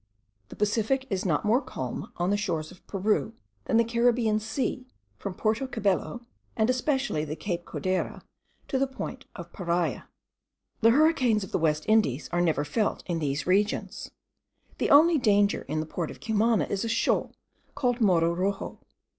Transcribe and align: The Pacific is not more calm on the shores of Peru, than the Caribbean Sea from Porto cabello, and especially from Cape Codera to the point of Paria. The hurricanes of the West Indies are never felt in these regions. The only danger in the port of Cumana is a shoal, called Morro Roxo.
The 0.49 0.55
Pacific 0.55 1.05
is 1.11 1.25
not 1.27 1.45
more 1.45 1.61
calm 1.61 2.11
on 2.17 2.31
the 2.31 2.35
shores 2.35 2.71
of 2.71 2.83
Peru, 2.87 3.35
than 3.65 3.77
the 3.77 3.83
Caribbean 3.83 4.39
Sea 4.39 4.87
from 5.19 5.35
Porto 5.35 5.67
cabello, 5.67 6.21
and 6.57 6.71
especially 6.71 7.23
from 7.23 7.35
Cape 7.35 7.65
Codera 7.65 8.23
to 8.67 8.79
the 8.79 8.87
point 8.87 9.25
of 9.35 9.53
Paria. 9.53 10.07
The 10.79 10.89
hurricanes 10.89 11.43
of 11.43 11.51
the 11.51 11.59
West 11.59 11.85
Indies 11.87 12.29
are 12.31 12.41
never 12.41 12.65
felt 12.65 13.03
in 13.05 13.19
these 13.19 13.45
regions. 13.45 14.09
The 14.79 14.89
only 14.89 15.19
danger 15.19 15.65
in 15.67 15.81
the 15.81 15.85
port 15.85 16.09
of 16.09 16.19
Cumana 16.19 16.65
is 16.65 16.83
a 16.83 16.89
shoal, 16.89 17.35
called 17.75 18.01
Morro 18.01 18.33
Roxo. 18.35 18.79